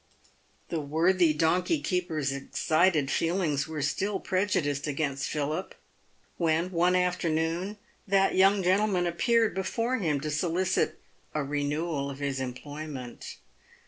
[0.69, 5.75] The worthy donkey keeper's excited feelings were still prejudiced against Philip
[6.37, 7.77] when, one afternoon,
[8.07, 10.99] that young gentleman appeared before him to solicit
[11.35, 13.37] a renewal of his employment.